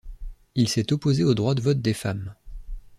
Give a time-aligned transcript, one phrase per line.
[0.55, 2.33] Il s'est opposé au droit de vote des femmes.